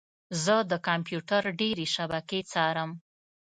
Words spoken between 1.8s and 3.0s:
شبکې څارم.